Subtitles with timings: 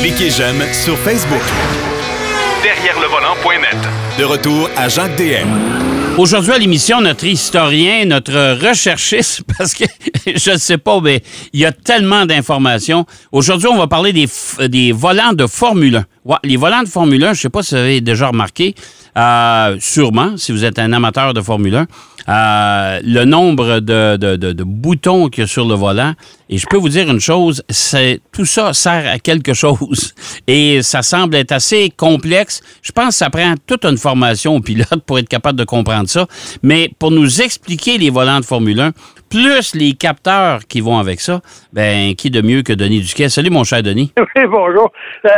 [0.00, 1.42] Cliquez j'aime sur Facebook.
[2.62, 3.76] Derrière le volant.net.
[4.18, 5.48] De retour à Jacques DM.
[6.18, 9.84] Aujourd'hui à l'émission, notre historien, notre recherchiste, parce que
[10.26, 11.22] je ne sais pas, mais
[11.52, 13.06] il y a tellement d'informations.
[13.32, 14.28] Aujourd'hui, on va parler des,
[14.68, 16.04] des volants de Formule 1.
[16.44, 18.74] Les volants de Formule 1, je ne sais pas si vous avez déjà remarqué,
[19.16, 21.86] euh, sûrement, si vous êtes un amateur de Formule 1,
[22.28, 26.12] euh, le nombre de, boutons qu'il y a sur le volant.
[26.50, 30.14] Et je peux vous dire une chose, c'est tout ça sert à quelque chose.
[30.46, 32.60] Et ça semble être assez complexe.
[32.82, 36.08] Je pense que ça prend toute une formation au pilote pour être capable de comprendre
[36.08, 36.26] ça.
[36.62, 38.92] Mais pour nous expliquer les volants de Formule 1,
[39.30, 41.40] plus les capteurs qui vont avec ça,
[41.72, 43.28] ben qui de mieux que Denis Duquet?
[43.28, 44.12] Salut mon cher Denis.
[44.50, 44.92] Bonjour.
[45.24, 45.30] Euh,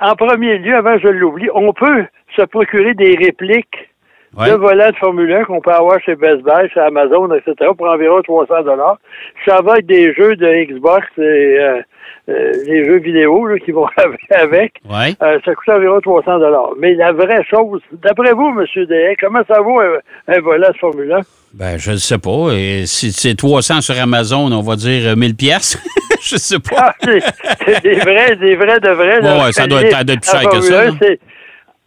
[0.00, 2.04] en premier lieu, avant que je l'oublie, on peut
[2.36, 3.90] se procurer des répliques
[4.36, 4.50] Ouais.
[4.50, 7.86] de volants de Formule 1 qu'on peut avoir chez Best Buy, chez Amazon, etc., pour
[7.86, 8.98] environ 300 dollars.
[9.46, 11.80] Ça va être des jeux de Xbox et euh,
[12.28, 13.86] euh, les jeux vidéo là, qui vont
[14.30, 14.74] avec.
[14.88, 15.14] Ouais.
[15.22, 16.70] Euh, ça coûte environ 300 dollars.
[16.78, 18.64] Mais la vraie chose, d'après vous, M.
[18.86, 21.20] Dehaye, comment ça vaut un, un volant de Formule 1?
[21.54, 22.48] Ben, je ne sais pas.
[22.52, 25.78] Et si c'est 300 sur Amazon, on va dire euh, 1000 pièces.
[26.22, 26.76] je sais pas.
[26.88, 29.20] Ah, c'est des vrais, des vrais de vrais.
[29.20, 30.90] Ouais, ouais, ça doit être- ça doit être plus cher que ça, 1, là.
[31.00, 31.20] C'est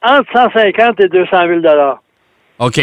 [0.04, 2.02] entre 150 et 200 000 dollars.
[2.60, 2.80] OK.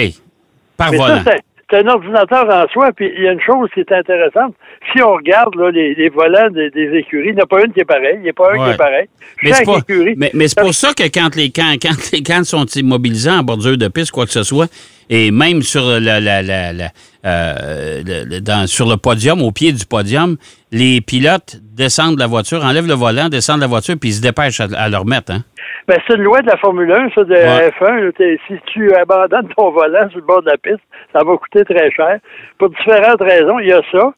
[0.77, 1.22] Par Mais volant.
[1.24, 1.34] ça,
[1.70, 4.54] c'est- un ordinateur en soi, puis il y a une chose qui est intéressante.
[4.92, 7.64] Si on regarde là, les, les volants des, des écuries, il n'y en a pas
[7.64, 8.68] une qui est pareille, il n'y a pas un Ouais.
[8.68, 9.06] qui est pareil.
[9.42, 12.10] Mais c'est Chaque pas- écurie, mais, mais c'est pour ça que quand les camps, quand
[12.12, 14.68] les camps sont immobilisés en bordure de piste, quoi que ce soit,
[15.10, 16.90] et même sur la, la- la- la-
[17.26, 20.36] euh, le- le- dans- sur le podium, au pied du podium,
[20.72, 24.14] les pilotes descendent de la voiture, enlèvent le volant, descendent de la voiture, puis ils
[24.14, 25.32] se dépêchent à, à le remettre.
[25.32, 25.42] Hein?
[25.88, 27.70] Ben, c'est une loi de la Formule 1, ça, de Ouais.
[27.70, 28.00] F1.
[28.04, 30.80] là, t'es- si tu abandonnes ton volant sur le bord de la piste,
[31.12, 32.18] ça va coûter très cher.
[32.58, 34.12] Pour différentes raisons, il y a ça.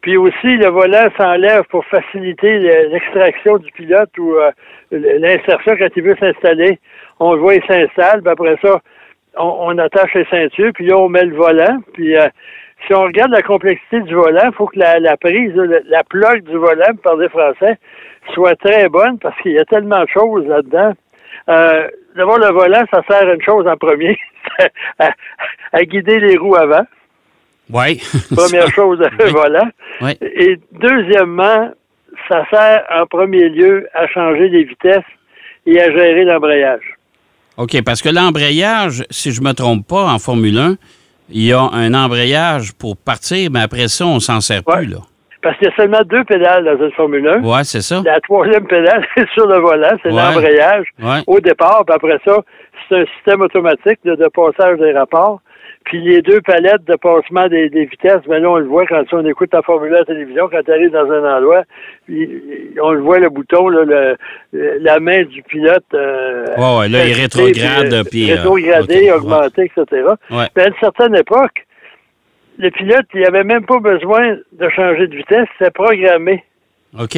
[0.00, 4.50] Puis aussi, le volant s'enlève pour faciliter le- l'extraction du pilote ou euh,
[4.92, 6.78] l'insertion quand il veut s'installer.
[7.20, 8.80] On le voit, il s'installe, puis après ça,
[9.36, 11.78] on, on attache les ceintures, puis là, on met le volant.
[11.94, 12.28] Puis euh,
[12.86, 16.42] si on regarde la complexité du volant, il faut que la, la prise, la, plug
[16.44, 17.78] du volant, pour parler français,
[18.34, 20.92] soit très bonne parce qu'il y a tellement de choses là-dedans.
[21.48, 24.18] Euh, D'abord, le volant, ça sert à une chose en premier,
[24.98, 25.10] à,
[25.72, 26.84] à guider les roues avant.
[27.70, 28.00] Oui.
[28.34, 29.30] Première chose, le Oui.
[29.32, 29.68] volant.
[30.00, 30.12] Oui.
[30.20, 31.70] Et deuxièmement,
[32.28, 35.04] ça sert en premier lieu à changer les vitesses
[35.66, 36.96] et à gérer l'embrayage.
[37.56, 40.76] OK, parce que l'embrayage, si je me trompe pas, en Formule 1,
[41.30, 44.76] il y a un embrayage pour partir, mais après ça, on s'en sert Ouais.
[44.78, 44.98] plus, là.
[45.40, 47.42] Parce qu'il y a seulement deux pédales dans une Formule 1.
[47.42, 48.02] Ouais, c'est ça.
[48.04, 50.16] La troisième pédale est sur le volant, c'est Ouais.
[50.20, 51.20] l'embrayage Ouais.
[51.28, 51.84] au départ.
[51.86, 52.38] Puis après ça,
[52.88, 55.40] c'est un système automatique de, de passage des rapports.
[55.88, 59.02] Puis les deux palettes de passement des, des vitesses, mais là, on le voit quand
[59.12, 61.62] on écoute la Formule 1 à la télévision, quand tu arrives dans un endroit,
[62.82, 64.16] on le voit, le bouton, là, le-
[64.52, 65.84] le- la main du pilote.
[65.94, 70.02] Euh, Ouais, ouais, là, il ajustée, rétrograde, puis, puis, euh, euh, rétrogradé, ok, augmenté, etc.
[70.30, 70.44] Ouais.
[70.56, 71.64] Mais à une certaine époque,
[72.58, 76.44] le pilote, il avait même pas besoin de changer de vitesse, c'était programmé
[76.98, 77.16] OK.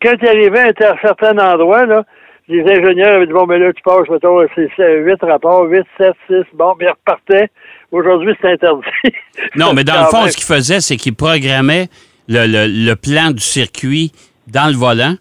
[0.00, 2.04] quand il arrivait à un certain endroit, là,
[2.52, 5.82] les ingénieurs avaient dit, bon, ben là, tu passes, mettons, c'est c'est huit rapports, 8,
[5.98, 7.50] 7, 6, bon, bien, ils repartaient.
[7.90, 8.86] Aujourd'hui, c'est interdit.
[9.56, 11.88] Non, mais dans le fond, ce qu'il faisait, c'est qu'il programmait
[12.28, 14.12] le, le- le plan du circuit
[14.46, 15.14] dans le volant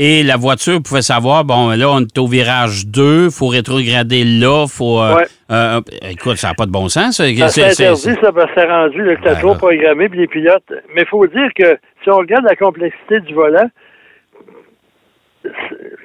[0.00, 4.22] et la voiture pouvait savoir, bon, là, on est au virage 2, il faut rétrograder
[4.24, 5.00] là, faut...
[5.00, 5.24] euh, Ouais.
[5.50, 5.80] euh,
[6.10, 7.16] écoute, ça n'a pas de bon sens.
[7.16, 10.62] C'est- interdit, ça, parce que rendu, là, que Ben, programmé, puis les pilotes.
[10.94, 13.68] Mais il faut dire que si on regarde la complexité du volant,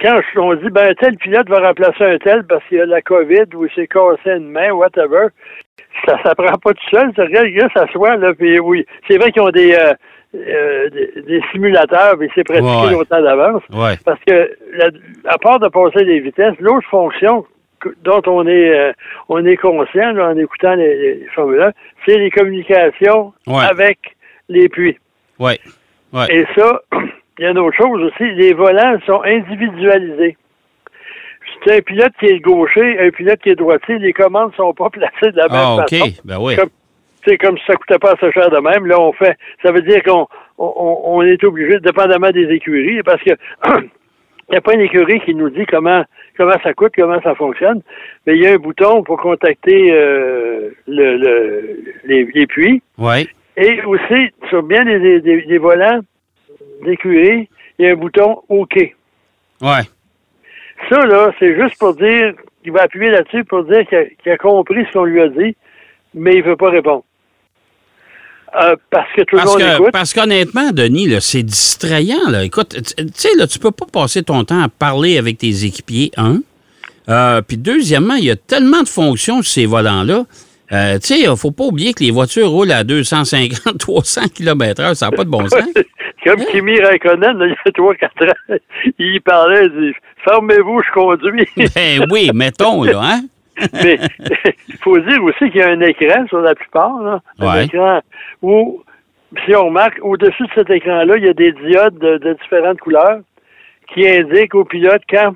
[0.02, 3.46] quand on dit, ben, tel pilote va remplacer un tel parce qu'il a la COVID
[3.56, 5.28] ou il s'est cassé une main, whatever,
[6.06, 7.12] ça ne prend pas tout seul.
[7.18, 8.86] Les gars, ça soit, là, puis oui.
[9.08, 9.94] C'est vrai qu'ils ont des, euh,
[10.36, 12.92] euh, des, des simulateurs, mais c'est pratiqué Ouais.
[12.94, 13.62] longtemps d'avance.
[13.72, 13.96] Ouais.
[14.06, 17.46] Parce que, la- à part de passer les vitesses, l'autre fonction
[18.04, 18.94] dont on est, euh,
[19.30, 21.72] on est conscient là, en écoutant les, les Formule 1,
[22.06, 24.00] c'est les communications avec
[24.50, 24.98] les puits.
[25.40, 25.60] Ouais.
[26.30, 26.81] Et ça,
[27.39, 30.38] il y a une autre chose aussi, les volants sont individualisés.
[31.65, 34.74] C'est un pilote qui est gaucher, un pilote qui est droitier, les commandes ne sont
[34.74, 36.00] pas placées de la même Ah, OK.
[36.25, 36.56] Ben oui.
[36.56, 36.69] Comme,
[37.25, 38.85] c'est comme si ça coûtait pas assez cher de même.
[38.85, 39.38] Là, on fait.
[39.63, 40.27] Ça veut dire qu'on
[40.57, 43.31] on, on est obligé, dépendamment des écuries, parce que
[43.79, 46.03] il n'y a pas une écurie qui nous dit comment
[46.38, 47.81] comment ça coûte, comment ça fonctionne.
[48.27, 52.81] Mais il y a un bouton pour contacter euh, le, le- les, les puits.
[52.97, 53.25] Ouais.
[53.56, 56.00] Et aussi, sur bien des, des, des volants
[56.83, 57.50] d'écurie,
[57.80, 58.75] il y a un bouton OK.
[59.62, 59.81] Ouais.
[60.89, 62.33] Ça, là, c'est juste pour dire,
[62.65, 65.56] il va appuyer là-dessus pour dire qu'il a, compris ce qu'on lui a dit,
[66.13, 67.03] mais il ne veut pas répondre.
[68.62, 69.91] Euh, parce que tout le Parce monde que écoute.
[69.91, 72.30] parce qu'honnêtement, Denis, là, c'est distrayant.
[72.30, 72.44] Là.
[72.44, 75.65] Écoute, tu tu sais, là, tu peux pas passer ton temps à parler avec tes
[75.65, 76.41] équipiers, un.
[77.09, 80.25] Euh, puis deuxièmement, il y a tellement de fonctions sur ces volants-là.
[80.71, 84.95] Euh, tu sais, il faut pas oublier que les voitures roulent à 250, 300 km/h.
[84.95, 85.62] Ça n'a pas de bon sens.
[86.24, 88.56] Comme Kimi Raikkonen, là, il y a 3-4 ans,
[89.00, 89.94] il parlait, il dit
[90.24, 91.48] Fermez-vous, je conduis.
[91.75, 93.22] ben oui, mettons, là, hein?
[93.74, 94.00] Mais
[94.68, 98.02] il faut dire aussi qu'il y a un écran sur la plupart, là, un écran
[98.42, 98.81] où,
[99.46, 102.80] si on remarque, au-dessus de cet écran-là, il y a des diodes de, de différentes
[102.80, 103.20] couleurs
[103.94, 105.36] qui indiquent au pilote quand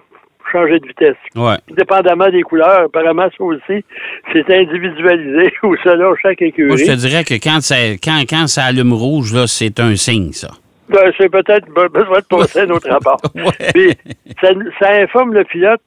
[0.51, 1.17] changer de vitesse.
[1.35, 1.57] Ouais.
[1.75, 3.83] Dépendamment des couleurs, apparemment, ça aussi,
[4.31, 6.67] c'est individualisé ou selon chaque écurie.
[6.67, 9.95] Moi, je te dirais que quand ça, quand, quand ça allume rouge, là, c'est un
[9.95, 10.49] signe, ça.
[10.89, 13.19] Ben, c'est peut-être be- besoin de passer un autre rapport.
[13.35, 13.71] Ouais.
[13.73, 13.93] Puis,
[14.41, 14.49] ça,
[14.79, 15.81] ça informe le pilote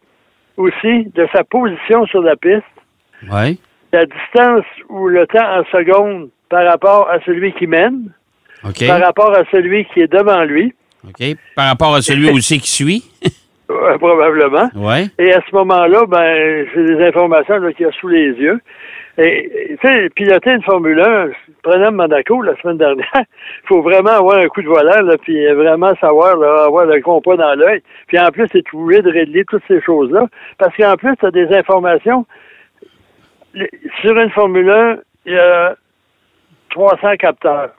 [0.56, 2.62] aussi de sa position sur la piste,
[3.93, 8.12] la distance ou le temps en secondes par rapport à celui qui mène,
[8.88, 10.75] par rapport à celui qui est devant lui,
[11.06, 11.23] OK.
[11.56, 13.05] Par rapport à celui aussi qui suit.
[13.99, 14.69] probablement.
[15.19, 18.61] Et à ce moment-là, ben, c'est des informations qu'il y a sous les yeux.
[19.22, 21.31] Et, tu sais, piloter une Formule 1,
[21.62, 23.26] prenant Monaco la semaine dernière, il
[23.67, 27.37] faut vraiment avoir un coup de volant, là, puis vraiment savoir, là, avoir le compas
[27.37, 27.82] dans l'œil.
[28.06, 30.26] Puis en plus, c'est obligé de régler toutes ces choses-là.
[30.56, 32.25] Parce qu'en plus, tu as des informations.
[34.00, 35.76] Sur une Formule 1, il y a
[36.70, 37.70] 300 capteurs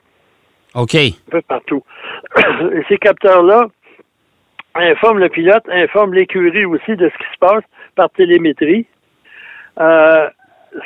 [0.74, 0.94] OK.
[0.94, 1.82] un peu partout.
[2.36, 3.66] Et ces capteurs-là
[4.76, 7.64] informent le pilote, informent l'écurie aussi de ce qui se passe
[7.96, 8.86] par télémétrie.
[9.80, 10.28] Euh,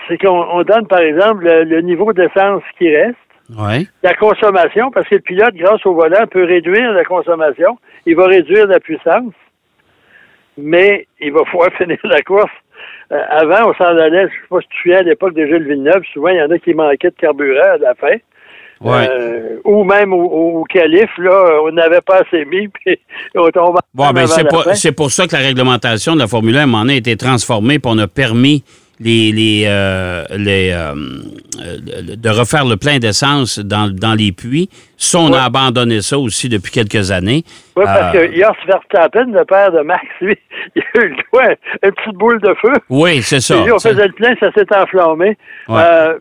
[0.09, 3.17] c'est qu'on on donne, par exemple, le, le niveau d'essence qui reste,
[3.57, 3.89] Oui.
[4.03, 7.79] la consommation, parce que le pilote, grâce au volant, peut réduire la consommation.
[8.05, 9.33] Il va réduire la puissance,
[10.57, 12.51] mais il va pouvoir finir la course.
[13.13, 15.63] Euh, avant, on s'en allait, je sais pas si tu souviens, à l'époque de Gilles
[15.69, 18.17] Villeneuve, souvent, il y en a qui manquaient de carburant à la fin.
[18.81, 19.09] Ouais.
[19.09, 22.99] Euh, ou même au, au calife, là, on n'avait pas assez mis, puis
[23.35, 26.61] on tombe Bon, en ben, c'est pour, ça que la réglementation de la Formule 1
[26.61, 28.65] à un moment donné, a été transformée, puis on a permis
[29.01, 30.95] les, les, euh, les, euh,
[32.17, 34.69] de refaire le plein d'essence dans, dans les puits.
[34.97, 35.39] Ça, on Ouais.
[35.39, 37.43] a abandonné ça aussi depuis quelques années.
[37.77, 40.37] Oui, parce Euh, que Jos Verstappen, le père de Max, lui,
[40.77, 42.73] il a eu le doigt, une petite boule de feu.
[42.89, 43.55] Oui, c'est ça.
[43.57, 45.37] Puis lui, on faisait le plein, ça s'est enflammé.
[45.69, 45.77] Ouais.
[45.83, 46.19] Euh,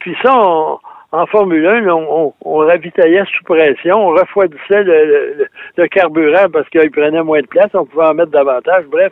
[0.00, 0.78] puis ça, on-
[1.10, 5.06] en Formule 1, là, on, on, on ravitaillait sous pression, on refroidissait le,
[5.38, 5.46] le-
[5.78, 9.10] le carburant parce qu'il prenait moins de place, on pouvait en mettre davantage, bref.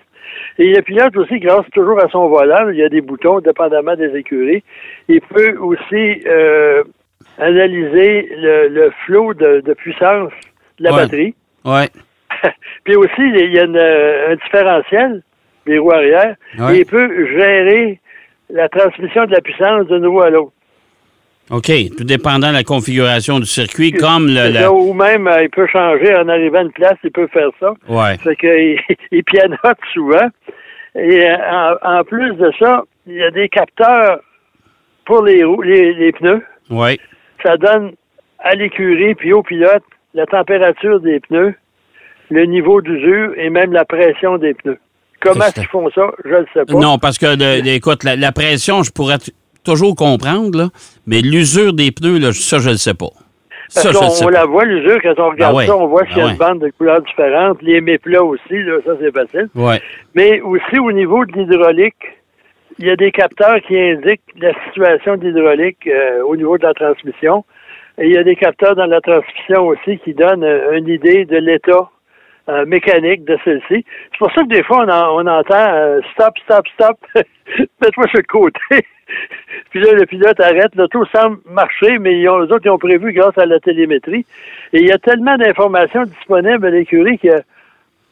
[0.59, 3.95] Et le pilote aussi, grâce toujours à son volant, il y a des boutons, dépendamment
[3.97, 4.63] des écuries,
[5.09, 6.83] il peut aussi euh,
[7.39, 10.33] analyser le, le flot de, de puissance
[10.79, 11.03] de la Ouais.
[11.03, 11.35] batterie.
[11.65, 11.89] Ouais.
[12.85, 15.23] Puis aussi, il y a une, euh, un différentiel
[15.67, 16.37] des roues arrière.
[16.59, 16.77] Ouais.
[16.77, 18.01] Et il peut gérer
[18.51, 20.53] la transmission de la puissance d'une roue à l'autre.
[21.51, 21.71] OK.
[21.97, 24.35] Tout dépendant de la configuration du circuit, comme le.
[24.35, 27.29] C'est la- Ou même, euh, il peut changer en arrivant à une place, il peut
[27.29, 27.73] faire ça.
[27.89, 28.17] Ouais.
[28.19, 28.79] Fait qu'il
[29.13, 30.27] il pianote souvent.
[30.97, 31.37] Et euh,
[31.83, 34.19] en, en plus de ça, il y a des capteurs
[35.05, 36.43] pour les roues, les, les pneus.
[36.71, 36.99] Ouais.
[37.45, 37.93] Ça donne
[38.41, 39.83] à l'écurie puis au pilote
[40.15, 41.55] la température des pneus,
[42.31, 44.79] le niveau d'usure et même la pression des pneus.
[45.21, 46.73] Comment C'est- ils font ça, je ne sais pas.
[46.79, 49.19] Non, parce que, de- de- écoute, la, la pression, je pourrais
[49.67, 50.69] toujours comprendre, là,
[51.07, 53.11] mais l'usure des pneus, là, ça, je ne sais pas.
[53.69, 54.33] Ça, Parce qu'on le sais on pas.
[54.33, 55.67] la voit, l'usure, quand on regarde Ah ouais.
[55.67, 57.61] ça, on voit qu'il y a Ah une bande de couleurs différentes.
[57.63, 59.49] Les méplats aussi, là, ça c'est facile.
[59.57, 59.81] Ouais.
[60.15, 61.97] Mais aussi au niveau de l'hydraulique,
[62.79, 66.63] il y a des capteurs qui indiquent la situation de l'hydraulique euh, au niveau de
[66.65, 67.45] la transmission.
[67.99, 71.25] Et il y a des capteurs dans la transmission aussi qui donnent euh, une idée
[71.25, 71.89] de l'état
[72.49, 73.85] euh, mécanique de celle-ci.
[74.13, 78.07] C'est pour ça que des fois, on, en- on entend euh, stop, stop, stop, mets-toi
[78.09, 78.59] sur le côté.
[79.71, 80.75] Puis là, le pilote arrête.
[80.75, 84.27] L'auto semble marcher, mais ils ont, eux autres, ils ont prévu grâce à la télémétrie.
[84.73, 87.41] Et il y a tellement d'informations disponibles à l'écurie qu'il y a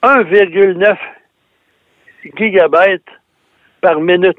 [0.02, 0.96] 1,9
[2.38, 3.02] gigabytes
[3.80, 4.36] par minute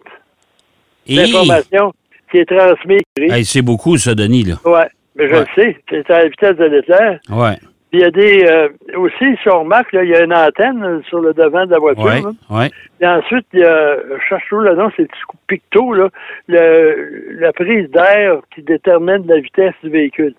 [1.07, 1.93] Et, d'information
[2.31, 3.01] qui est transmise.
[3.17, 4.55] Hey, c'est beaucoup, ça, Denis, là.
[4.65, 5.39] Ouais, mais je Ouais.
[5.57, 7.19] le sais, c'est à la vitesse de l'éclair.
[7.29, 7.55] Ouais.
[7.95, 10.83] Il y a des euh, aussi, si on remarque, là, il y a une antenne
[10.83, 12.03] euh, sur le devant de la voiture.
[12.03, 12.21] Ouais.
[12.21, 12.31] là.
[12.49, 12.69] Ouais.
[12.99, 15.07] Et ensuite, il y a, je cherche toujours le nom, c'est
[15.47, 16.09] Picto, là,
[16.47, 20.33] le, la prise d'air qui détermine la vitesse du véhicule.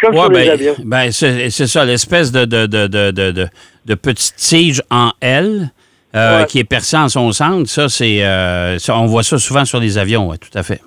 [0.00, 0.74] Comme Ouais, sur les ben, avions.
[0.84, 3.46] ben, c'est c'est ça, l'espèce de, de, de, de,
[3.86, 5.68] de, petite tige en L
[6.16, 7.68] euh, qui est percée en son centre.
[7.68, 8.18] Ça, c'est.
[8.24, 10.80] euh, on voit ça souvent sur les avions, oui, tout à fait.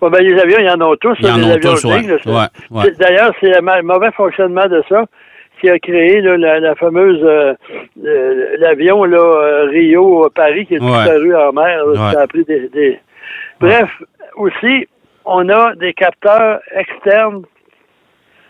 [0.00, 1.16] Bon, ben, les avions, il y en a tous.
[1.18, 2.92] Il y là, en les avions tous, ouais.
[2.98, 5.04] D'ailleurs, c'est le ma- mauvais fonctionnement de ça
[5.66, 7.54] qui a créé là, la, la fameuse euh,
[8.04, 10.88] euh, l'avion là euh, Rio Paris qui est Ouais.
[10.98, 11.84] disparu en mer.
[11.86, 12.12] là, Ouais.
[12.14, 13.00] Ça a pris des, des-
[13.60, 13.90] Bref,
[14.36, 14.86] aussi,
[15.24, 17.42] on a des capteurs externes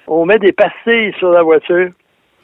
[0.09, 1.89] on met des pastilles sur la voiture,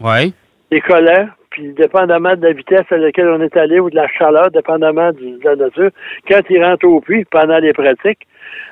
[0.00, 0.34] Oui.
[0.72, 4.08] des collants, puis dépendamment de la vitesse à laquelle on est allé ou de la
[4.08, 5.90] chaleur, dépendamment du- de la nature,
[6.28, 8.26] quand ils rentrent au puits pendant les pratiques,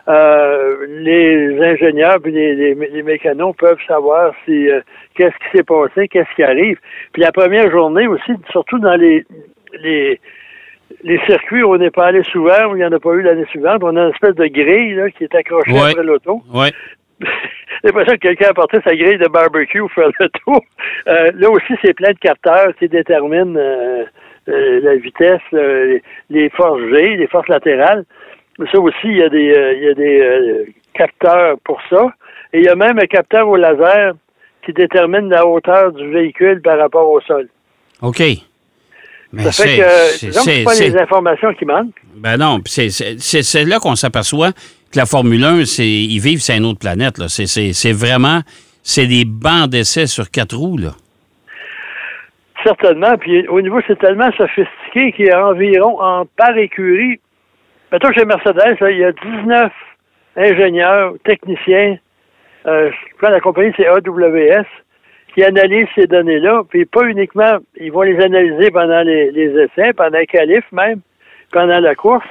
[0.09, 4.81] euh, les ingénieurs puis les, les, les mécanos peuvent savoir si euh,
[5.15, 6.79] qu'est-ce qui s'est passé, qu'est-ce qui arrive.
[7.13, 9.25] Puis la première journée aussi, surtout dans les
[9.83, 10.21] les
[11.05, 13.23] les circuits où on n'est pas allé souvent, où il n'y en a pas eu
[13.23, 15.91] l'année suivante, on a une espèce de grille là, qui est accrochée Ouais.
[15.93, 16.43] après l'auto.
[16.53, 16.69] Oui.
[17.21, 20.61] J'ai l'impression que quelqu'un a apporté sa grille de barbecue pour faire le tour.
[21.07, 24.05] Euh, là aussi, c'est plein de capteurs qui déterminent euh,
[24.49, 25.41] euh, la vitesse,
[26.29, 28.05] les forces G, les forces latérales.
[28.61, 30.65] Mais ça aussi, il y a des, euh, il y a des euh,
[30.95, 32.09] capteurs pour ça.
[32.53, 34.13] Et il y a même un capteur au laser
[34.65, 37.49] qui détermine la hauteur du véhicule par rapport au sol.
[38.03, 38.23] OK.
[39.33, 41.95] Mais Ça fait que, disons c'est pas les informations qui manquent.
[42.17, 46.67] Ben non, c'est- là qu'on s'aperçoit que la Formule 1, c'est ils vivent sur une
[46.67, 47.15] autre planète.
[47.29, 48.41] c'est vraiment,
[48.83, 50.79] c'est des bancs d'essai sur quatre roues.
[50.79, 50.91] Là.
[52.65, 53.17] Certainement.
[53.19, 57.21] Puis au niveau, c'est tellement sophistiqué qu'il y a environ, en par écurie,
[57.93, 59.73] mettons chez Mercedes, là, il y a 19
[60.37, 61.99] ingénieurs, techniciens,
[62.67, 64.65] euh, je prends la compagnie, c'est AWS,
[65.35, 69.93] qui analysent ces données-là, puis pas uniquement, ils vont les analyser pendant les, les essais,
[69.93, 71.01] pendant les qualifs même,
[71.53, 72.27] pendant la course.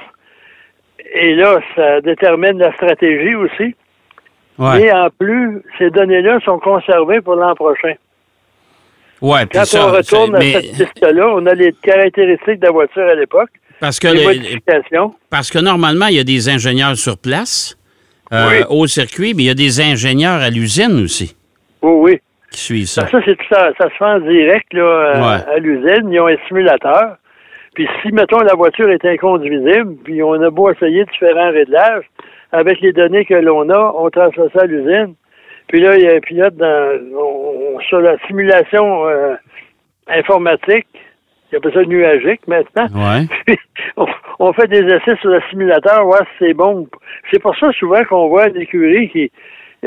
[1.14, 3.74] Et là, ça détermine la stratégie aussi.
[4.58, 4.82] Ouais.
[4.82, 7.94] Et en plus, ces données-là sont conservées pour l'an prochain.
[9.22, 12.72] Ouais, Quand ça, on retourne à mais- cette piste-là, on a les caractéristiques de la
[12.72, 14.58] voiture à l'époque, parce que les
[15.30, 17.76] parce que normalement, il y a des ingénieurs sur place
[18.32, 18.64] euh, Oui.
[18.68, 21.34] au circuit, mais il y a des ingénieurs à l'usine aussi
[21.82, 22.18] Oui, oui.
[22.52, 23.06] qui suivent ça.
[23.08, 23.70] Ça, c'est tout ça.
[23.78, 25.54] Ça se fait en direct là, euh, Ouais.
[25.54, 26.10] à l'usine.
[26.12, 27.16] Ils ont un simulateur.
[27.74, 32.04] Puis si, mettons, la voiture est inconduisible, puis on a beau essayer différents réglages,
[32.52, 35.14] avec les données que l'on a, on transfère ça à l'usine.
[35.68, 39.34] Puis là, il y a un pilote dans, on- sur la simulation euh,
[40.08, 40.88] informatique,
[41.52, 42.86] il appelle ça nuagique maintenant.
[42.94, 43.56] Ouais.
[43.96, 44.06] on,
[44.38, 46.86] on fait des essais sur le simulateur, voir si c'est bon.
[47.30, 49.30] C'est pour ça souvent qu'on voit l'écurie qui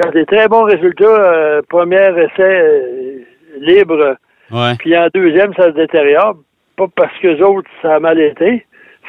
[0.04, 1.06] a des très bons résultats.
[1.06, 3.20] euh, premier essai euh,
[3.60, 4.16] libre,
[4.52, 4.76] Ouais.
[4.80, 6.36] puis en deuxième, ça se détériore.
[6.78, 8.66] Pas parce que les autres, ça a mal été,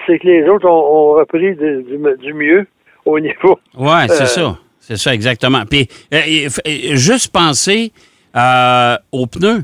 [0.06, 2.66] c'est que les autres ont, ont repris de- du, du mieux
[3.04, 3.58] au niveau.
[3.76, 4.58] Ouais, c'est Euh, ça.
[4.78, 5.62] C'est ça, exactement.
[5.68, 5.88] Puis,
[6.94, 7.90] juste penser
[9.12, 9.62] aux pneus,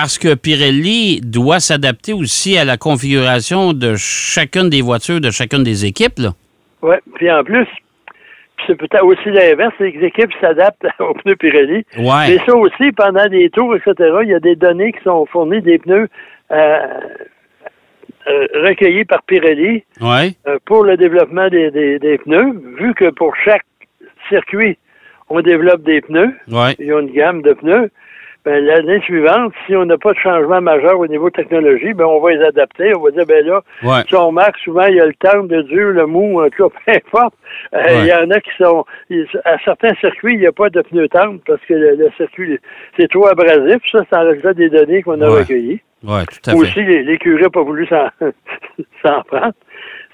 [0.00, 5.64] parce que Pirelli doit s'adapter aussi à la configuration de chacune des voitures de chacune
[5.64, 6.20] des équipes.
[6.82, 7.00] Ouais.
[7.16, 7.66] Puis en plus,
[8.64, 11.84] c'est peut-être aussi l'inverse, les équipes s'adaptent aux pneus Pirelli.
[11.98, 12.28] Ouais.
[12.28, 15.62] Mais ça aussi, pendant des tours, etc., il y a des données qui sont fournies,
[15.62, 16.08] des pneus
[16.52, 16.78] euh,
[18.28, 20.32] euh, recueillis par Pirelli Ouais.
[20.46, 23.64] euh, pour le développement des, des- des pneus, vu que pour chaque
[24.28, 24.78] circuit,
[25.28, 26.76] on développe des pneus, Ouais.
[26.78, 27.90] il y a une gamme de pneus,
[28.44, 32.20] ben, l'année suivante, si on n'a pas de changement majeur au niveau technologie, ben, on
[32.20, 32.94] va les adapter.
[32.96, 34.02] On va dire, ben là, Ouais.
[34.08, 36.68] si on remarque souvent, il y a le tendre de dur, le mou, en tout
[36.68, 37.34] cas, peu importe.
[37.74, 37.98] Euh, Ouais.
[38.02, 38.84] Il y en a qui sont.
[39.44, 42.58] À certains circuits, il n'y a pas de pneus tendres parce que le, le circuit,
[42.96, 43.82] c'est trop abrasif.
[43.92, 45.40] Ça, c'est en résultat des données qu'on a Ouais.
[45.40, 45.80] recueillies.
[46.04, 46.68] Ouais, tout à Ou fait.
[46.68, 48.08] aussi, les- l'écurie n'a pas voulu s'en
[49.04, 49.52] s'en prendre.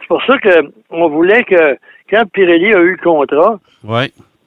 [0.01, 0.49] C'est pour ça que
[0.91, 1.77] on voulait que,
[2.11, 3.59] quand Pirelli a eu le contrat,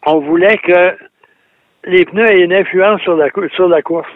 [0.06, 0.96] on voulait que
[1.88, 4.08] les pneus aient une influence sur la, sur la course.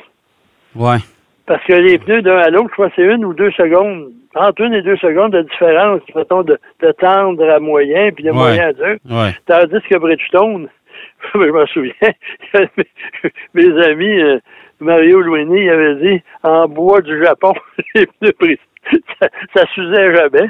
[0.76, 0.98] Ouais.
[1.46, 4.12] Parce que les pneus d'un à l'autre, je crois que c'est une ou deux secondes,
[4.36, 8.30] entre une et deux secondes de différence, mettons, de, de tendre à moyen, puis de
[8.30, 8.36] Ouais.
[8.36, 8.96] moyen à dur.
[9.10, 9.32] Ouais.
[9.48, 10.70] Tandis que Bridgestone,
[11.34, 11.94] je m'en souviens,
[13.54, 14.40] mes, amis, euh,
[14.80, 17.54] Mario Luini, il avait dit, en bois du Japon,
[17.96, 18.58] les pneus
[19.20, 20.50] ça, ça s'usait jamais.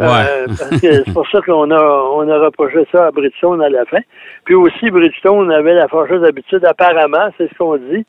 [0.00, 0.06] Euh,
[0.46, 0.46] Ouais.
[0.58, 3.84] parce que c'est pour ça qu'on a, on a reproché ça à Bridgestone à la
[3.84, 4.00] fin.
[4.44, 8.04] Puis aussi, Bridgestone avait la fâcheuse habitude, apparemment, c'est ce qu'on dit,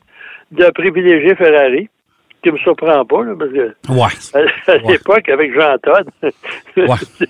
[0.50, 1.88] de privilégier Ferrari,
[2.42, 4.42] qui me surprend pas, là, parce que Ouais.
[4.72, 6.06] à, l'époque, avec Jean Todd.
[6.22, 6.32] Ouais.
[6.76, 7.24] Faut pas se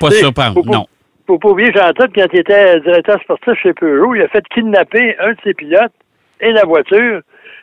[0.00, 0.54] Faut surprendre.
[0.64, 0.86] pas- Non.
[1.28, 4.42] Faut pas oublier Jean Todt, quand il était directeur sportif chez Peugeot, il a fait
[4.48, 5.92] kidnapper un de ses pilotes
[6.40, 7.20] et la voiture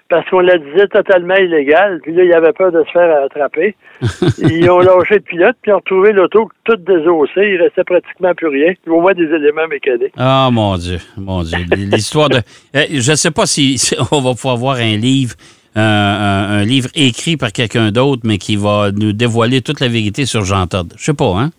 [0.09, 1.99] parce qu'on la disait totalement illégale.
[2.03, 3.75] Puis là, il avait peur de se faire attraper.
[4.39, 7.49] Ils ont lâché le pilote, puis ils ont retrouvé l'auto toute désossée.
[7.53, 10.13] Il restait pratiquement plus rien, au moins des éléments mécaniques.
[10.17, 10.99] Ah, mon Dieu.
[11.17, 11.57] Mon Dieu.
[11.75, 12.37] L'histoire de.
[12.75, 15.35] Euh, Je ne sais pas si, si on va pouvoir voir un livre.
[15.75, 19.87] euh, un, un livre écrit par quelqu'un d'autre, mais qui va nous dévoiler toute la
[19.87, 20.93] vérité sur Jean Todd.
[20.97, 21.51] Je sais pas, hein?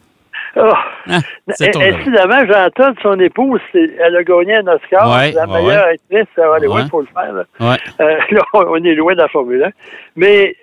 [0.61, 0.73] Oh.
[1.07, 1.95] Domaine.
[1.95, 5.09] Incidemment, Jean Todt, son épouse, elle a gagné un Oscar.
[5.11, 6.89] Ouais, la ouais, meilleure actrice à Hollywood, Ouais.
[6.91, 7.33] pour le faire.
[7.33, 7.45] là.
[7.61, 7.77] Ouais.
[8.01, 9.71] Euh, là, on est loin de la Formule 1.
[10.17, 10.55] Mais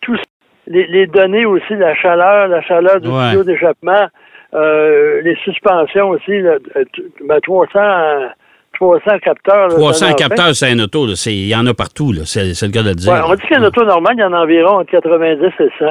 [0.00, 0.22] tout ça,
[0.66, 3.30] les, les données aussi, la chaleur, la chaleur du Ouais.
[3.30, 4.06] tuyau d'échappement,
[4.54, 6.84] euh, les suspensions aussi, là, euh,
[7.24, 7.78] ben, 300,
[8.74, 9.68] 300 capteurs.
[9.68, 10.14] là, 300 ça en fait.
[10.16, 11.06] capteurs, c'est un auto.
[11.26, 12.12] Il y en a partout.
[12.24, 13.12] C'est le cas de le dire.
[13.12, 15.86] Ouais, on dit qu'un auto normal, il y en a environ entre 90 et 100.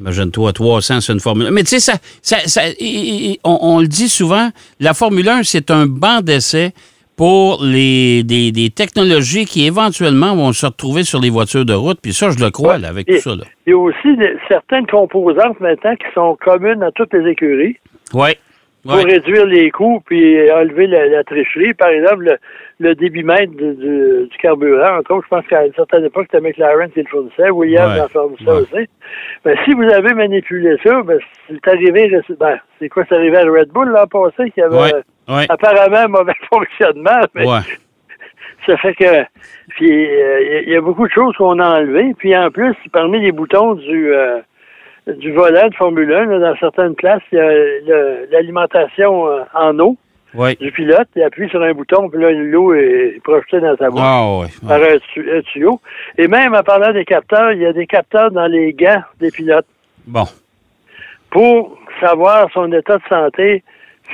[0.00, 1.50] Imagine-toi, 300, c'est une Formule 1.
[1.50, 2.62] Mais tu sais, ça, ça, ça-
[3.44, 6.72] on, on le dit souvent, la Formule 1, c'est un banc d'essai
[7.16, 11.98] pour les, des, des technologies qui éventuellement vont se retrouver sur les voitures de route.
[12.00, 13.36] Puis ça, je le crois, là, avec Et- tout ça.
[13.36, 13.44] Là.
[13.66, 14.08] Il y a aussi
[14.48, 17.76] certaines composantes maintenant qui sont communes à toutes les écuries
[18.14, 18.30] Oui.
[18.82, 19.02] Pour Ouais.
[19.04, 21.74] réduire les coûts puis enlever la, la tricherie.
[21.74, 22.36] Par exemple, le,
[22.88, 26.40] le débitmètre du, du- du carburant, entre autres, je pense qu'à une certaine époque, c'était
[26.42, 27.50] McLaren qui le fournissait.
[27.50, 28.00] Williams Ouais.
[28.00, 28.60] en fournissait Ouais.
[28.60, 28.88] aussi.
[29.44, 31.18] Mais si vous avez manipulé ça, ben,
[31.48, 34.76] c'est arrivé, ben, c'est quoi, c'est arrivé à Red Bull l'an passé qui avait.
[35.28, 35.46] Ouais.
[35.48, 37.20] apparemment un mauvais fonctionnement.
[37.34, 37.60] Mais Ouais.
[38.66, 39.24] ça fait que
[39.76, 42.14] puis euh, il y a beaucoup de choses qu'on a enlevées.
[42.18, 44.38] Puis en plus, parmi les boutons du euh,
[45.06, 47.38] du volant de Formule 1, là, dans certaines places, il
[47.86, 49.96] y a l'alimentation euh, en eau
[50.60, 51.08] du pilote.
[51.16, 54.80] Il appuie sur un bouton, puis là, l'eau est projetée dans sa bouche Ah, par
[54.82, 55.80] un, tu- un tuyau.
[56.18, 59.30] Et même en parlant des capteurs, il y a des capteurs dans les gants des
[59.30, 59.66] pilotes
[60.06, 60.24] Bon.
[61.30, 63.62] pour savoir son état de santé,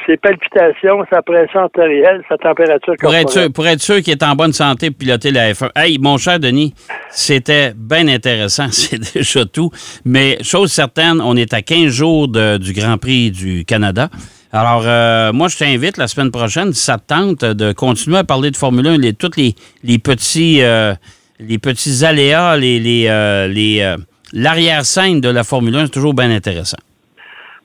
[0.07, 3.45] ses palpitations, sa pression artérielle, sa température Pour être, corporelle.
[3.45, 5.71] sûr, pour être sûr qu'il est en bonne santé pour piloter la F1.
[5.77, 6.75] Hey, mon cher Denis,
[7.11, 9.71] c'était bien intéressant, c'est déjà tout.
[10.05, 14.09] Mais chose certaine, on est à 15 jours de- du Grand Prix du Canada.
[14.53, 18.25] Alors, euh, moi, je t'invite la semaine prochaine, si ça te tente, de continuer à
[18.25, 20.95] parler de Formule 1, les, tous les, les petits, euh,
[21.41, 23.97] les petits aléas, les, les, euh, les,
[24.33, 26.79] l'arrière-scène de la Formule 1, c'est toujours bien intéressant.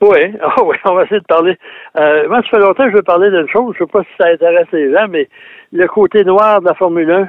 [0.00, 1.56] Oui, ah oui, on va essayer de parler.
[1.96, 3.74] Euh, moi, ça fait longtemps que je veux parler d'une chose.
[3.78, 5.28] Je ne sais pas si ça intéresse les gens, mais
[5.72, 7.28] le côté noir de la Formule 1,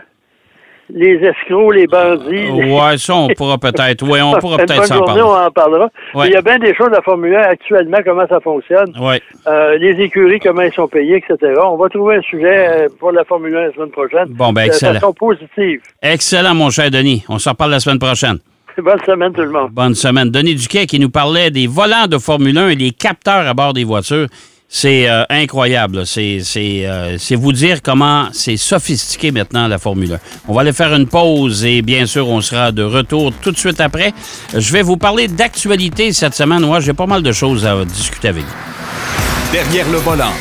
[0.90, 2.30] les escrocs, les bandits.
[2.52, 4.04] les- Ouais, ça, on pourra peut-être.
[4.08, 5.22] Oui, on pourra peut-être s'en parler.
[5.22, 5.90] on en parlera.
[6.14, 6.28] Ouais.
[6.28, 8.94] Il y a bien des choses de la Formule 1 actuellement, comment ça fonctionne.
[9.00, 9.16] Oui.
[9.48, 11.54] Euh, les écuries, comment ils sont payés, etc.
[11.66, 14.26] On va trouver un sujet euh, pour la Formule 1 la semaine prochaine.
[14.30, 14.94] Bon, ben, De excellent.
[14.96, 15.82] façon positive.
[16.02, 17.24] Excellent, mon cher Denis.
[17.30, 18.38] On s'en reparle la semaine prochaine.
[18.78, 19.70] Bonne semaine, tout le monde.
[19.72, 20.30] Bonne semaine.
[20.32, 23.74] Denis Duquet qui nous parlait des volants de Formule 1 et les capteurs à bord
[23.74, 24.28] des voitures.
[24.76, 26.08] C'est euh, incroyable.
[26.08, 30.18] C'est c'est, euh, c'est vous dire comment c'est sophistiqué maintenant la Formule 1.
[30.48, 33.58] On va aller faire une pause et bien sûr, on sera de retour tout de
[33.58, 34.14] suite après.
[34.58, 36.62] Je vais vous parler d'actualité cette semaine.
[36.62, 39.52] Moi, j'ai pas mal de choses à discuter avec vous.
[39.52, 40.34] Derrière le volant.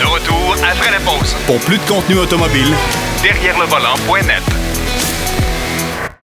[0.00, 1.36] De retour après la pause.
[1.46, 2.72] Pour plus de contenu automobile,
[3.22, 4.65] Derrière le volant.net.